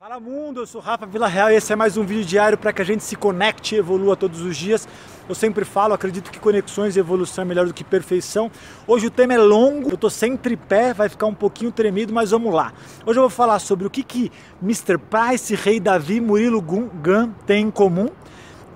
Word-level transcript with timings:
Fala 0.00 0.20
mundo, 0.20 0.60
eu 0.60 0.66
sou 0.66 0.80
Rafa 0.80 1.04
Vila 1.06 1.26
Real 1.26 1.50
e 1.50 1.56
esse 1.56 1.72
é 1.72 1.76
mais 1.76 1.96
um 1.96 2.04
vídeo 2.04 2.24
diário 2.24 2.56
para 2.56 2.72
que 2.72 2.80
a 2.80 2.84
gente 2.84 3.02
se 3.02 3.16
conecte 3.16 3.74
e 3.74 3.78
evolua 3.78 4.14
todos 4.14 4.40
os 4.42 4.56
dias. 4.56 4.86
Eu 5.28 5.34
sempre 5.34 5.64
falo, 5.64 5.92
acredito 5.92 6.30
que 6.30 6.38
conexões 6.38 6.94
e 6.94 7.00
evolução 7.00 7.42
é 7.42 7.44
melhor 7.44 7.66
do 7.66 7.74
que 7.74 7.82
perfeição. 7.82 8.48
Hoje 8.86 9.08
o 9.08 9.10
tema 9.10 9.34
é 9.34 9.38
longo, 9.38 9.90
eu 9.90 9.96
tô 9.96 10.08
sem 10.08 10.36
tripé, 10.36 10.94
vai 10.94 11.08
ficar 11.08 11.26
um 11.26 11.34
pouquinho 11.34 11.72
tremido, 11.72 12.14
mas 12.14 12.30
vamos 12.30 12.54
lá. 12.54 12.72
Hoje 13.04 13.18
eu 13.18 13.22
vou 13.22 13.28
falar 13.28 13.58
sobre 13.58 13.88
o 13.88 13.90
que 13.90 14.04
que 14.04 14.30
Mr. 14.62 14.98
Price, 14.98 15.52
Rei 15.56 15.80
Davi, 15.80 16.20
Murilo 16.20 16.62
Gun 16.62 17.32
têm 17.44 17.64
em 17.64 17.70
comum 17.72 18.08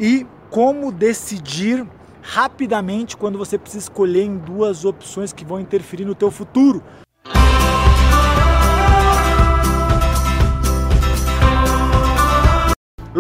e 0.01 0.27
como 0.51 0.91
decidir 0.91 1.87
rapidamente 2.21 3.17
quando 3.17 3.39
você 3.39 3.57
precisa 3.57 3.85
escolher 3.85 4.25
em 4.25 4.37
duas 4.39 4.85
opções 4.85 5.33
que 5.33 5.45
vão 5.45 5.61
interferir 5.61 6.05
no 6.05 6.17
teu 6.17 6.33
futuro. 6.33 6.83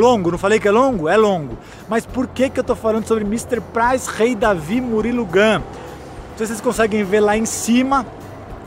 Longo, 0.02 0.32
não 0.32 0.38
falei 0.38 0.58
que 0.58 0.66
é 0.66 0.70
longo? 0.72 1.08
É 1.08 1.16
longo. 1.16 1.56
Mas 1.88 2.04
por 2.04 2.26
que, 2.26 2.50
que 2.50 2.58
eu 2.58 2.64
tô 2.64 2.74
falando 2.74 3.06
sobre 3.06 3.22
Mr. 3.22 3.60
Price, 3.60 4.10
Rei 4.10 4.34
Davi, 4.34 4.80
Murilo 4.80 5.24
Gun? 5.24 5.60
Não 5.60 6.36
sei 6.36 6.44
se 6.44 6.54
vocês 6.54 6.60
conseguem 6.60 7.04
ver 7.04 7.20
lá 7.20 7.36
em 7.36 7.46
cima. 7.46 8.04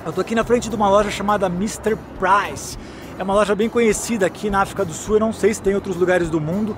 Eu 0.06 0.14
tô 0.14 0.22
aqui 0.22 0.34
na 0.34 0.46
frente 0.46 0.70
de 0.70 0.76
uma 0.78 0.90
loja 0.90 1.12
chamada 1.12 1.48
Mr. 1.48 1.98
Price. 2.18 2.78
É 3.20 3.24
uma 3.24 3.34
loja 3.34 3.54
bem 3.54 3.68
conhecida 3.68 4.26
aqui 4.26 4.50
na 4.50 4.62
África 4.62 4.86
do 4.86 4.94
Sul. 4.94 5.16
Eu 5.16 5.20
não 5.20 5.34
sei 5.34 5.54
se 5.54 5.62
tem 5.62 5.74
em 5.74 5.76
outros 5.76 5.98
lugares 5.98 6.30
do 6.30 6.40
mundo, 6.40 6.74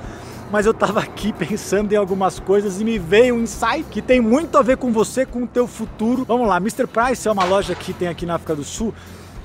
mas 0.52 0.66
eu 0.66 0.74
tava 0.74 1.02
aqui 1.02 1.32
pensando 1.38 1.94
em 1.94 1.96
algumas 1.96 2.40
coisas 2.40 2.82
e 2.82 2.84
me 2.84 2.98
veio 2.98 3.36
um 3.36 3.44
insight 3.44 3.86
que 3.92 4.02
tem 4.02 4.20
muito 4.20 4.58
a 4.58 4.64
ver 4.64 4.78
com 4.78 4.92
você, 4.92 5.24
com 5.24 5.44
o 5.44 5.48
teu 5.48 5.68
futuro. 5.68 6.26
Vamos 6.28 6.48
lá, 6.48 6.58
Mr. 6.58 6.88
Price 6.88 7.28
é 7.28 7.32
uma 7.32 7.44
loja 7.44 7.76
que 7.76 7.94
tem 7.94 8.08
aqui 8.08 8.26
na 8.26 8.34
África 8.34 8.56
do 8.56 8.64
Sul. 8.64 8.92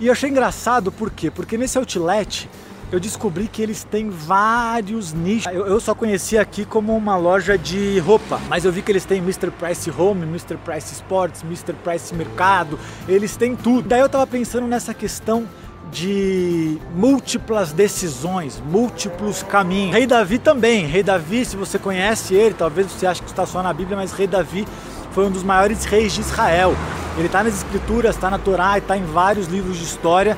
E 0.00 0.06
eu 0.06 0.12
achei 0.12 0.30
engraçado 0.30 0.90
por 0.90 1.10
quê? 1.10 1.30
Porque 1.30 1.58
nesse 1.58 1.76
outlet 1.76 2.48
eu 2.92 3.00
descobri 3.00 3.48
que 3.48 3.62
eles 3.62 3.82
têm 3.84 4.10
vários 4.10 5.14
nichos. 5.14 5.50
Eu, 5.50 5.66
eu, 5.66 5.80
só 5.80 5.94
conhecia 5.94 6.42
aqui 6.42 6.66
como 6.66 6.94
uma 6.94 7.16
loja 7.16 7.56
de 7.56 7.98
roupa, 8.00 8.38
mas 8.50 8.66
eu 8.66 8.70
vi 8.70 8.82
que 8.82 8.92
eles 8.92 9.06
têm 9.06 9.18
Mr. 9.18 9.50
Price 9.50 9.90
Home, 9.90 10.24
Mr. 10.24 10.58
Price 10.58 10.92
Sports, 10.92 11.42
Mr. 11.42 11.72
Price 11.82 12.14
Mercado, 12.14 12.78
eles 13.08 13.34
têm 13.34 13.56
tudo. 13.56 13.88
Daí 13.88 14.00
eu 14.00 14.10
tava 14.10 14.26
pensando 14.26 14.66
nessa 14.66 14.92
questão 14.92 15.48
de 15.90 16.78
múltiplas 16.94 17.72
decisões, 17.72 18.62
múltiplos 18.66 19.42
caminhos. 19.42 19.94
Rei 19.94 20.06
Davi 20.06 20.38
também. 20.38 20.86
Rei 20.86 21.02
Davi, 21.02 21.46
se 21.46 21.56
você 21.56 21.78
conhece 21.78 22.34
ele, 22.34 22.54
talvez 22.54 22.92
você 22.92 23.06
ache 23.06 23.22
que 23.22 23.30
está 23.30 23.46
só 23.46 23.62
na 23.62 23.72
Bíblia, 23.72 23.96
mas 23.96 24.12
Rei 24.12 24.26
Davi 24.26 24.66
foi 25.12 25.26
um 25.26 25.30
dos 25.30 25.42
maiores 25.42 25.84
reis 25.86 26.12
de 26.12 26.20
Israel. 26.20 26.74
Ele 27.16 27.26
está 27.26 27.42
nas 27.42 27.54
escrituras, 27.54 28.14
está 28.14 28.30
na 28.30 28.38
Torá, 28.38 28.76
está 28.76 28.96
em 28.96 29.04
vários 29.04 29.46
livros 29.46 29.78
de 29.78 29.84
história. 29.84 30.36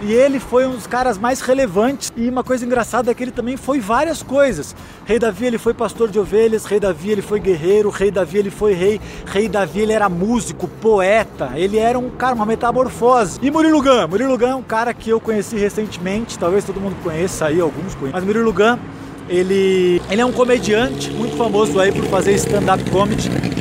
E 0.00 0.12
ele 0.12 0.38
foi 0.38 0.66
um 0.66 0.72
dos 0.72 0.86
caras 0.86 1.18
mais 1.18 1.40
relevantes. 1.40 2.12
E 2.16 2.28
uma 2.28 2.44
coisa 2.44 2.64
engraçada 2.64 3.10
é 3.10 3.14
que 3.14 3.22
ele 3.22 3.32
também 3.32 3.56
foi 3.56 3.80
várias 3.80 4.22
coisas. 4.22 4.74
Rei 5.04 5.18
Davi 5.18 5.46
ele 5.46 5.58
foi 5.58 5.74
pastor 5.74 6.08
de 6.08 6.18
ovelhas, 6.18 6.64
Rei 6.64 6.78
Davi 6.78 7.10
ele 7.10 7.22
foi 7.22 7.40
guerreiro, 7.40 7.90
Rei 7.90 8.10
Davi 8.10 8.38
ele 8.38 8.50
foi 8.50 8.74
rei, 8.74 9.00
Rei 9.26 9.48
Davi 9.48 9.80
ele 9.80 9.92
era 9.92 10.08
músico, 10.08 10.68
poeta, 10.68 11.50
ele 11.54 11.78
era 11.78 11.98
um 11.98 12.10
cara, 12.10 12.34
uma 12.34 12.46
metamorfose. 12.46 13.40
E 13.42 13.50
Murilo 13.50 13.82
Gun? 13.82 14.06
Murilo 14.08 14.38
Gun 14.38 14.46
é 14.46 14.54
um 14.54 14.62
cara 14.62 14.94
que 14.94 15.10
eu 15.10 15.20
conheci 15.20 15.56
recentemente, 15.56 16.38
talvez 16.38 16.64
todo 16.64 16.80
mundo 16.80 16.96
conheça 17.02 17.46
aí, 17.46 17.60
alguns 17.60 17.94
conhecem. 17.94 18.12
Mas 18.12 18.24
Murilo 18.24 18.52
Gun, 18.52 18.78
ele, 19.28 20.00
ele 20.10 20.20
é 20.20 20.26
um 20.26 20.32
comediante 20.32 21.10
muito 21.10 21.36
famoso 21.36 21.80
aí 21.80 21.90
por 21.90 22.04
fazer 22.04 22.32
stand-up 22.34 22.88
comedy. 22.90 23.57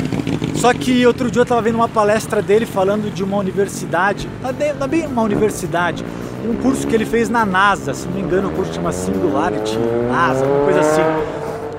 Só 0.56 0.74
que 0.74 1.06
outro 1.06 1.30
dia 1.30 1.42
eu 1.42 1.44
estava 1.44 1.62
vendo 1.62 1.76
uma 1.76 1.90
palestra 1.90 2.42
dele 2.42 2.66
falando 2.66 3.14
de 3.14 3.24
uma 3.24 3.38
universidade, 3.38 4.28
não 4.42 4.50
é 4.50 4.88
bem 4.88 5.06
uma 5.06 5.22
universidade, 5.22 6.04
um 6.46 6.56
curso 6.56 6.88
que 6.88 6.96
ele 6.96 7.06
fez 7.06 7.30
na 7.30 7.46
NASA, 7.46 7.94
se 7.94 8.08
não 8.08 8.14
me 8.14 8.22
engano, 8.22 8.50
o 8.50 8.52
curso 8.52 8.74
chama 8.74 8.92
Singularity, 8.92 9.78
NASA, 10.10 10.46
alguma 10.46 10.64
coisa 10.66 10.80
assim. 10.80 11.02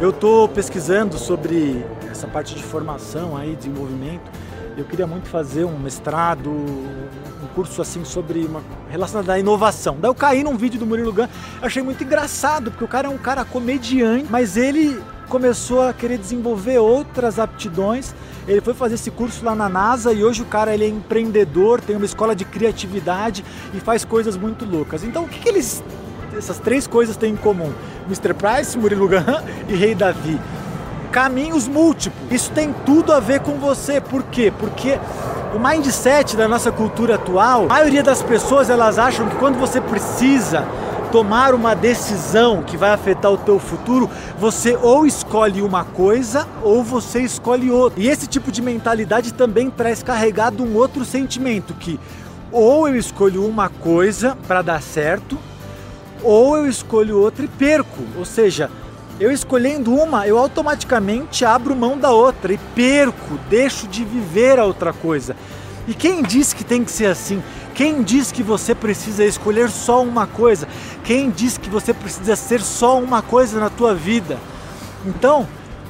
Eu 0.01 0.11
estou 0.11 0.49
pesquisando 0.49 1.19
sobre 1.19 1.85
essa 2.11 2.27
parte 2.27 2.55
de 2.55 2.63
formação 2.63 3.37
aí, 3.37 3.57
desenvolvimento. 3.57 4.31
Eu 4.77 4.85
queria 4.85 5.09
muito 5.09 5.29
fazer 5.29 5.65
um 5.65 5.77
mestrado, 5.77 6.51
um 6.51 7.47
curso 7.55 7.83
assim 7.83 8.05
sobre 8.05 8.45
uma 8.45 8.63
relacionado 8.89 9.31
à 9.31 9.39
inovação. 9.39 9.97
Daí 10.01 10.09
eu 10.09 10.15
caí 10.15 10.45
num 10.45 10.57
vídeo 10.57 10.79
do 10.79 10.87
Murilo 10.87 11.13
Gun, 11.13 11.27
achei 11.61 11.83
muito 11.83 12.05
engraçado, 12.05 12.71
porque 12.71 12.85
o 12.85 12.89
cara 12.89 13.09
é 13.09 13.11
um 13.11 13.19
cara 13.19 13.45
comediante, 13.45 14.27
mas 14.31 14.57
ele 14.57 15.01
começou 15.29 15.83
a 15.83 15.93
querer 15.93 16.19
desenvolver 16.19 16.79
outras 16.79 17.39
aptidões. 17.39 18.15
Ele 18.47 18.61
foi 18.61 18.75
fazer 18.75 18.95
esse 18.95 19.11
curso 19.11 19.45
lá 19.45 19.55
na 19.55 19.69
NASA 19.69 20.13
e 20.13 20.25
hoje 20.25 20.43
o 20.43 20.47
cara 20.47 20.73
ele 20.73 20.85
é 20.85 20.89
empreendedor, 20.89 21.81
tem 21.81 21.95
uma 21.95 22.05
escola 22.05 22.35
de 22.35 22.45
criatividade 22.45 23.45
e 23.75 23.81
faz 23.81 24.05
coisas 24.05 24.37
muito 24.37 24.65
loucas. 24.65 25.05
Então 25.05 25.25
o 25.25 25.29
que, 25.29 25.39
que 25.39 25.49
eles 25.49 25.83
essas 26.37 26.59
três 26.59 26.87
coisas 26.87 27.17
têm 27.17 27.33
em 27.33 27.37
comum? 27.37 27.73
Mr. 28.07 28.33
Price, 28.35 28.79
Murilo 28.79 29.09
Gun 29.09 29.17
e 29.69 29.75
Rei 29.75 29.95
Davi. 29.95 30.41
Caminhos 31.13 31.67
múltiplos. 31.67 32.31
Isso 32.31 32.51
tem 32.53 32.75
tudo 32.85 33.13
a 33.13 33.21
ver 33.21 33.41
com 33.41 33.55
você. 33.55 34.01
Por 34.01 34.23
quê? 34.25 34.53
Porque 34.59 34.99
o 35.55 35.59
mindset 35.59 36.37
da 36.37 36.47
nossa 36.47 36.71
cultura 36.71 37.15
atual, 37.17 37.65
a 37.65 37.69
maioria 37.69 38.03
das 38.03 38.23
pessoas 38.23 38.69
elas 38.69 38.99
acham 38.99 39.29
que 39.29 39.37
quando 39.37 39.59
você 39.59 39.81
precisa 39.81 40.67
tomar 41.11 41.55
uma 41.55 41.75
decisão 41.75 42.63
que 42.63 42.77
vai 42.77 42.91
afetar 42.91 43.33
o 43.33 43.39
teu 43.39 43.59
futuro, 43.59 44.11
você 44.39 44.77
ou 44.77 45.07
escolhe 45.07 45.63
uma 45.63 45.85
coisa 45.85 46.47
ou 46.63 46.83
você 46.83 47.21
escolhe 47.21 47.71
outra. 47.71 48.01
E 48.01 48.09
esse 48.09 48.27
tipo 48.27 48.53
de 48.53 48.61
mentalidade 48.61 49.33
também 49.33 49.71
traz 49.71 50.03
carregado 50.03 50.63
um 50.63 50.77
outro 50.77 51.05
sentimento 51.05 51.75
que 51.75 51.99
ou 52.51 52.89
eu 52.89 52.97
escolho 52.97 53.47
uma 53.47 53.69
coisa 53.69 54.37
para 54.47 54.63
dar 54.63 54.83
certo, 54.83 55.39
ou 56.23 56.57
eu 56.57 56.67
escolho 56.67 57.19
outra 57.19 57.45
e 57.45 57.49
perco. 57.49 58.03
Ou 58.17 58.25
seja, 58.25 58.71
eu 59.21 59.31
escolhendo 59.31 59.95
uma, 59.95 60.27
eu 60.27 60.39
automaticamente 60.39 61.45
abro 61.45 61.75
mão 61.75 61.99
da 61.99 62.11
outra 62.11 62.53
e 62.53 62.59
perco, 62.75 63.39
deixo 63.51 63.87
de 63.89 64.05
viver 64.05 64.59
a 64.59 64.65
outra 64.65 64.93
coisa. 64.93 65.37
E 65.89 65.95
quem 65.95 66.23
diz 66.23 66.53
que 66.53 66.63
tem 66.63 66.85
que 66.85 66.91
ser 66.91 67.07
assim? 67.07 67.43
Quem 67.75 68.03
diz 68.03 68.31
que 68.31 68.43
você 68.43 68.75
precisa 68.75 69.25
escolher 69.25 69.71
só 69.71 70.03
uma 70.03 70.27
coisa? 70.27 70.69
Quem 71.03 71.31
diz 71.31 71.57
que 71.57 71.71
você 71.71 71.95
precisa 71.95 72.37
ser 72.37 72.61
só 72.61 73.01
uma 73.01 73.23
coisa 73.23 73.59
na 73.59 73.71
tua 73.71 73.95
vida? 73.95 74.39
Então, 75.07 75.49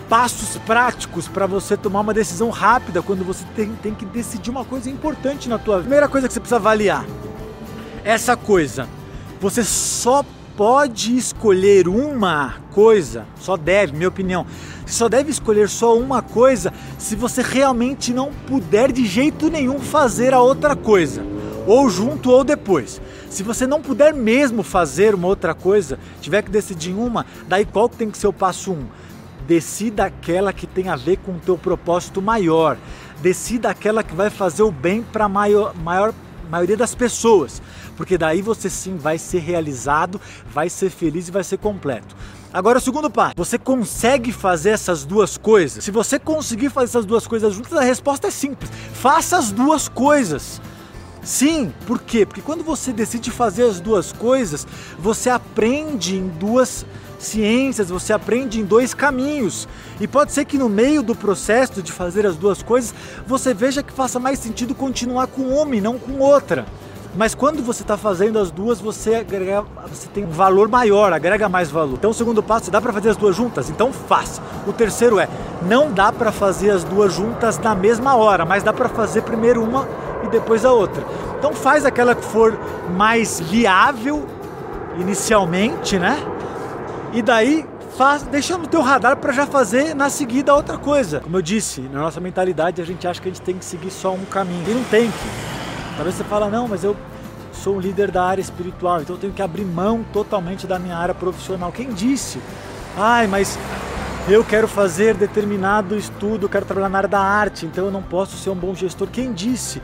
passos 0.09 0.57
práticos 0.59 1.27
para 1.27 1.47
você 1.47 1.77
tomar 1.77 2.01
uma 2.01 2.15
decisão 2.15 2.49
rápida 2.49 3.03
quando 3.03 3.25
você 3.25 3.45
tem, 3.57 3.75
tem 3.83 3.93
que 3.93 4.05
decidir 4.05 4.51
uma 4.51 4.65
coisa 4.65 4.89
importante 4.89 5.49
na 5.49 5.59
tua 5.59 5.79
vida. 5.79 5.89
Primeira 5.89 6.09
coisa 6.09 6.29
que 6.29 6.33
você 6.33 6.39
precisa 6.39 6.57
avaliar, 6.57 7.05
essa 8.05 8.37
coisa, 8.37 8.89
você 9.41 9.65
só 9.65 10.25
pode 10.59 11.17
escolher 11.17 11.87
uma 11.87 12.57
coisa, 12.73 13.25
só 13.39 13.57
deve, 13.57 13.93
minha 13.93 14.09
opinião, 14.09 14.45
você 14.85 14.93
só 14.93 15.09
deve 15.09 15.31
escolher 15.31 15.69
só 15.69 15.97
uma 15.97 16.21
coisa 16.21 16.73
se 16.99 17.15
você 17.15 17.43
realmente 17.43 18.13
não 18.13 18.33
puder 18.49 18.91
de 18.91 19.07
jeito 19.07 19.49
nenhum 19.49 19.79
fazer 19.79 20.35
a 20.35 20.41
outra 20.41 20.75
coisa 20.75 21.25
ou 21.65 21.89
junto 21.89 22.33
ou 22.33 22.43
depois. 22.43 23.01
Se 23.31 23.45
você 23.45 23.69
não 23.69 23.81
puder 23.81 24.13
mesmo 24.13 24.65
fazer 24.65 25.15
uma 25.15 25.29
outra 25.29 25.55
coisa, 25.55 25.97
tiver 26.21 26.43
que 26.43 26.51
decidir 26.51 26.93
uma, 26.93 27.25
daí 27.47 27.65
qual 27.65 27.89
tem 27.89 28.11
que 28.11 28.19
ser 28.19 28.27
o 28.27 28.33
passo 28.33 28.73
um? 28.73 28.85
Decida 29.47 30.07
aquela 30.07 30.53
que 30.53 30.67
tem 30.67 30.89
a 30.89 30.97
ver 30.97 31.19
com 31.19 31.33
o 31.33 31.39
teu 31.41 31.57
propósito 31.57 32.21
maior. 32.21 32.77
Decida 33.23 33.71
aquela 33.71 34.03
que 34.03 34.15
vai 34.15 34.29
fazer 34.29 34.65
o 34.65 34.73
bem 34.73 35.05
para 35.05 35.29
maior, 35.29 35.73
maior 35.77 36.13
maioria 36.49 36.77
das 36.77 36.95
pessoas, 36.95 37.63
porque 37.97 38.19
daí 38.19 38.43
você 38.43 38.69
sim 38.71 38.97
vai 38.97 39.19
ser 39.19 39.39
realizado, 39.39 40.21
vai 40.53 40.69
ser 40.69 40.91
feliz 40.91 41.29
e 41.29 41.33
vai 41.33 41.45
ser 41.45 41.59
completo. 41.59 42.17
Agora 42.53 42.79
o 42.79 42.81
segundo 42.81 43.11
passo, 43.11 43.35
você 43.37 43.59
consegue 43.59 44.33
fazer 44.33 44.71
essas 44.71 45.05
duas 45.05 45.37
coisas? 45.37 45.85
Se 45.85 45.91
você 45.91 46.19
conseguir 46.19 46.71
fazer 46.71 46.87
essas 46.87 47.05
duas 47.05 47.27
coisas 47.27 47.55
juntas, 47.55 47.75
a 47.75 47.83
resposta 47.83 48.29
é 48.29 48.31
simples. 48.31 48.71
Faça 48.95 49.37
as 49.37 49.53
duas 49.53 49.89
coisas. 49.89 50.61
Sim, 51.29 51.75
por 51.87 52.01
quê? 52.01 52.25
Porque 52.25 52.41
quando 52.41 52.65
você 52.65 52.91
decide 52.91 53.31
fazer 53.31 53.65
as 53.65 53.81
duas 53.81 54.13
coisas, 54.13 54.67
você 54.99 55.29
aprende 55.29 56.17
em 56.17 56.27
duas 56.27 56.87
ciências, 57.19 57.91
você 57.91 58.15
aprende 58.15 58.59
em 58.59 58.65
dois 58.65 58.95
caminhos. 58.95 59.69
E 60.01 60.09
pode 60.09 60.33
ser 60.33 60.47
que 60.47 60.57
no 60.57 60.71
meio 60.71 61.03
do 61.03 61.15
processo 61.15 61.83
de 61.83 61.93
fazer 61.93 62.25
as 62.25 62.35
duas 62.35 62.63
coisas, 62.63 62.95
você 63.27 63.53
veja 63.53 63.83
que 63.83 63.93
faça 63.93 64.19
mais 64.19 64.39
sentido 64.39 64.75
continuar 64.75 65.27
com 65.27 65.43
uma 65.43 65.77
e 65.77 65.83
não 65.83 65.99
com 65.99 66.19
outra. 66.19 66.65
Mas 67.15 67.35
quando 67.35 67.63
você 67.63 67.83
está 67.83 67.99
fazendo 67.99 68.39
as 68.39 68.51
duas, 68.51 68.81
você, 68.81 69.17
agrega, 69.17 69.67
você 69.87 70.09
tem 70.09 70.25
um 70.25 70.31
valor 70.31 70.67
maior, 70.67 71.13
agrega 71.13 71.47
mais 71.47 71.71
valor. 71.71 71.97
Então, 71.99 72.11
o 72.11 72.15
segundo 72.15 72.43
passo, 72.43 72.71
dá 72.71 72.81
para 72.81 72.93
fazer 72.93 73.11
as 73.11 73.19
duas 73.19 73.37
juntas? 73.37 73.69
Então, 73.69 73.93
faça. 73.93 74.41
O 74.67 74.73
terceiro 74.73 75.19
é, 75.19 75.29
não 75.61 75.93
dá 75.93 76.11
para 76.11 76.33
fazer 76.33 76.71
as 76.71 76.85
duas 76.85 77.13
juntas 77.13 77.59
na 77.59 77.75
mesma 77.75 78.17
hora, 78.17 78.47
mas 78.47 78.63
dá 78.63 78.73
para 78.73 78.89
fazer 78.89 79.23
primeiro 79.23 79.63
uma 79.63 79.87
e 80.25 80.29
depois 80.29 80.65
a 80.65 80.73
outra. 80.73 81.05
Então 81.39 81.53
faz 81.53 81.85
aquela 81.85 82.15
que 82.15 82.25
for 82.25 82.59
mais 82.97 83.41
viável 83.41 84.27
inicialmente, 84.99 85.99
né? 85.99 86.19
E 87.13 87.23
daí 87.23 87.65
faz, 87.97 88.23
deixa 88.23 88.57
no 88.59 88.67
teu 88.67 88.83
radar 88.83 89.17
para 89.17 89.33
já 89.33 89.47
fazer 89.47 89.95
na 89.95 90.11
seguida 90.11 90.55
outra 90.55 90.77
coisa. 90.79 91.21
Como 91.21 91.37
eu 91.37 91.43
disse, 91.43 91.81
na 91.81 92.01
nossa 92.01 92.21
mentalidade 92.21 92.81
a 92.81 92.85
gente 92.85 93.07
acha 93.07 93.21
que 93.21 93.29
a 93.29 93.33
gente 93.33 93.43
tem 93.43 93.57
que 93.57 93.65
seguir 93.65 93.91
só 93.91 94.13
um 94.13 94.25
caminho. 94.25 94.65
E 94.69 94.75
não 94.75 94.85
tem 94.85 95.11
que. 95.11 95.97
Talvez 95.97 96.15
você 96.15 96.25
fala, 96.25 96.49
não, 96.49 96.69
mas 96.69 96.85
eu 96.85 96.97
sou 97.53 97.77
um 97.77 97.81
líder 97.81 98.11
da 98.11 98.25
área 98.25 98.41
espiritual, 98.41 99.01
então 99.01 99.17
eu 99.17 99.21
tenho 99.21 99.33
que 99.33 99.43
abrir 99.43 99.65
mão 99.65 100.05
totalmente 100.13 100.67
da 100.67 100.79
minha 100.79 100.97
área 100.97 101.15
profissional. 101.15 101.73
Quem 101.73 101.89
disse? 101.93 102.39
Ai, 102.97 103.27
mas 103.27 103.59
eu 104.29 104.45
quero 104.45 104.69
fazer 104.69 105.15
determinado 105.15 105.97
estudo, 105.97 106.49
quero 106.49 106.65
trabalhar 106.65 106.89
na 106.89 106.99
área 106.99 107.09
da 107.09 107.21
arte, 107.21 107.67
então 107.67 107.87
eu 107.87 107.91
não 107.91 108.03
posso 108.03 108.37
ser 108.37 108.51
um 108.51 108.55
bom 108.55 108.75
gestor. 108.75 109.09
Quem 109.09 109.33
disse? 109.33 109.83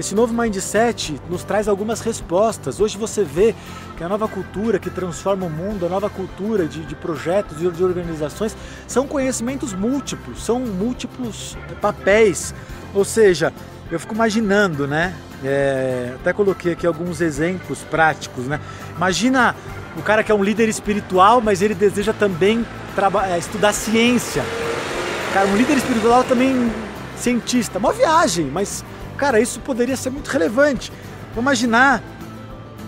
Esse 0.00 0.14
novo 0.14 0.32
mindset 0.32 1.20
nos 1.28 1.44
traz 1.44 1.68
algumas 1.68 2.00
respostas. 2.00 2.80
Hoje 2.80 2.96
você 2.96 3.22
vê 3.22 3.54
que 3.98 4.02
a 4.02 4.08
nova 4.08 4.26
cultura 4.26 4.78
que 4.78 4.88
transforma 4.88 5.44
o 5.44 5.50
mundo, 5.50 5.84
a 5.84 5.90
nova 5.90 6.08
cultura 6.08 6.66
de, 6.66 6.86
de 6.86 6.94
projetos 6.94 7.62
e 7.62 7.70
de 7.70 7.84
organizações, 7.84 8.56
são 8.86 9.06
conhecimentos 9.06 9.74
múltiplos, 9.74 10.42
são 10.42 10.58
múltiplos 10.58 11.54
papéis. 11.82 12.54
Ou 12.94 13.04
seja, 13.04 13.52
eu 13.90 14.00
fico 14.00 14.14
imaginando, 14.14 14.88
né? 14.88 15.14
É, 15.44 16.14
até 16.14 16.32
coloquei 16.32 16.72
aqui 16.72 16.86
alguns 16.86 17.20
exemplos 17.20 17.80
práticos, 17.80 18.46
né? 18.46 18.58
Imagina 18.96 19.54
o 19.98 20.00
cara 20.00 20.24
que 20.24 20.32
é 20.32 20.34
um 20.34 20.42
líder 20.42 20.70
espiritual, 20.70 21.42
mas 21.42 21.60
ele 21.60 21.74
deseja 21.74 22.14
também 22.14 22.64
é, 23.28 23.38
estudar 23.38 23.74
ciência. 23.74 24.42
Cara, 25.34 25.46
um 25.46 25.56
líder 25.56 25.76
espiritual 25.76 26.24
também 26.24 26.72
cientista. 27.18 27.78
Uma 27.78 27.92
viagem, 27.92 28.46
mas 28.46 28.82
Cara, 29.20 29.38
isso 29.38 29.60
poderia 29.60 29.98
ser 29.98 30.08
muito 30.08 30.28
relevante. 30.28 30.90
Vou 31.34 31.42
imaginar 31.42 32.02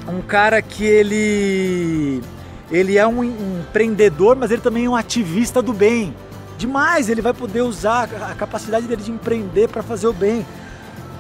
um 0.09 0.23
cara 0.23 0.63
que 0.63 0.83
ele 0.83 2.23
ele 2.71 2.97
é 2.97 3.07
um 3.07 3.23
empreendedor, 3.23 4.35
mas 4.35 4.51
ele 4.51 4.63
também 4.63 4.87
é 4.87 4.89
um 4.89 4.97
ativista 4.97 5.61
do 5.61 5.75
bem. 5.75 6.17
Demais, 6.57 7.11
ele 7.11 7.21
vai 7.21 7.35
poder 7.35 7.61
usar 7.61 8.09
a 8.31 8.35
capacidade 8.35 8.87
dele 8.87 9.03
de 9.03 9.11
empreender 9.11 9.69
para 9.69 9.83
fazer 9.83 10.07
o 10.07 10.13
bem. 10.15 10.47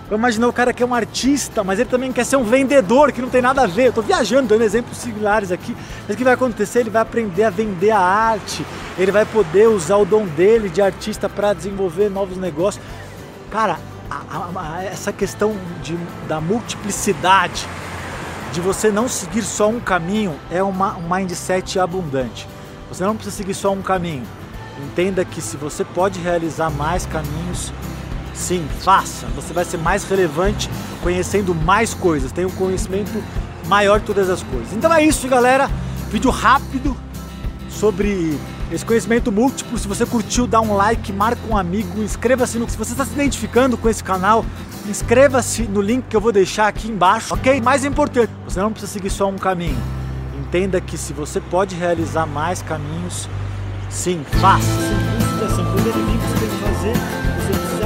Vou 0.09 0.17
imaginar 0.17 0.49
o 0.49 0.53
cara 0.53 0.73
que 0.73 0.82
é 0.82 0.87
um 0.87 0.94
artista, 0.94 1.62
mas 1.62 1.79
ele 1.79 1.91
também 1.91 2.11
quer 2.11 2.25
ser 2.25 2.37
um 2.37 2.44
vendedor, 2.44 3.12
que 3.12 3.20
não 3.20 3.29
tem 3.29 3.43
nada 3.43 3.65
a 3.65 3.67
ver. 3.67 3.85
Eu 3.85 3.88
estou 3.91 4.03
viajando, 4.03 4.49
dando 4.49 4.65
exemplos 4.65 4.97
similares 4.97 5.53
aqui. 5.53 5.76
Mas 6.08 6.15
o 6.15 6.17
que 6.17 6.25
vai 6.25 6.32
acontecer? 6.32 6.81
Ele 6.81 6.91
vai 6.91 7.03
aprender 7.03 7.44
a 7.44 7.50
vender 7.50 7.91
a 7.91 8.00
arte, 8.00 8.65
ele 8.97 9.12
vai 9.12 9.26
poder 9.26 9.69
usar 9.69 9.97
o 9.97 10.06
dom 10.06 10.25
dele 10.25 10.70
de 10.70 10.81
artista 10.81 11.29
para 11.29 11.53
desenvolver 11.53 12.08
novos 12.08 12.38
negócios. 12.38 12.82
Cara, 13.50 13.79
a, 14.31 14.50
a, 14.55 14.85
essa 14.85 15.12
questão 15.12 15.56
de, 15.82 15.97
da 16.29 16.41
multiplicidade, 16.41 17.67
de 18.53 18.61
você 18.61 18.91
não 18.91 19.09
seguir 19.09 19.43
só 19.43 19.69
um 19.69 19.81
caminho, 19.81 20.35
é 20.50 20.62
uma, 20.62 20.97
um 20.97 21.09
mindset 21.09 21.79
abundante. 21.79 22.47
Você 22.88 23.05
não 23.05 23.14
precisa 23.14 23.37
seguir 23.37 23.55
só 23.55 23.73
um 23.73 23.81
caminho. 23.81 24.25
Entenda 24.85 25.25
que 25.25 25.41
se 25.41 25.56
você 25.56 25.85
pode 25.85 26.20
realizar 26.20 26.70
mais 26.70 27.06
caminhos, 27.06 27.73
sim, 28.35 28.67
faça. 28.81 29.26
Você 29.35 29.53
vai 29.53 29.64
ser 29.64 29.79
mais 29.79 30.05
relevante 30.05 30.69
conhecendo 31.03 31.55
mais 31.55 31.94
coisas, 31.94 32.32
tem 32.32 32.44
um 32.44 32.50
conhecimento 32.50 33.23
maior 33.67 34.00
de 34.00 34.06
todas 34.06 34.29
as 34.29 34.43
coisas. 34.43 34.73
Então 34.73 34.93
é 34.93 35.05
isso, 35.05 35.26
galera. 35.29 35.70
Vídeo 36.11 36.31
rápido 36.31 36.97
sobre 37.70 38.38
esse 38.73 38.85
conhecimento 38.85 39.31
múltiplo. 39.31 39.77
Se 39.79 39.87
você 39.87 40.07
curtiu, 40.07 40.47
dá 40.47 40.61
um 40.61 40.75
like, 40.75 41.13
marca 41.13 41.41
um 41.49 41.57
amigo, 41.57 42.03
inscreva-se 42.03 42.59
no. 42.59 42.69
Se 42.69 42.77
você 42.77 42.93
está 42.93 43.05
se 43.05 43.13
identificando 43.13 43.77
com 43.77 43.89
esse 43.89 44.03
canal, 44.03 44.45
inscreva-se 44.89 45.63
no 45.63 45.81
link 45.81 46.05
que 46.09 46.17
eu 46.17 46.21
vou 46.21 46.33
deixar 46.33 46.69
aqui 46.69 46.89
embaixo, 46.89 47.35
ok? 47.35 47.61
Mais 47.61 47.85
importante, 47.85 48.31
você 48.45 48.61
não 48.61 48.73
precisa 48.73 48.93
seguir 48.93 49.11
só 49.11 49.29
um 49.29 49.37
caminho. 49.37 49.79
Entenda 50.41 50.81
que 50.81 50.97
se 50.97 51.13
você 51.13 51.41
pode 51.41 51.75
realizar 51.75 52.27
mais 52.27 52.63
caminhos, 52.63 53.29
sim, 53.89 54.25
faça. 54.41 54.65
Sim, 54.65 55.65
que 55.65 56.65
fazer 56.65 57.81